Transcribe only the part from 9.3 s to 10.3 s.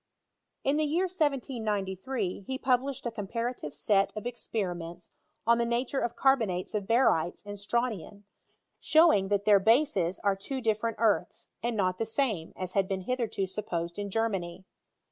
their bases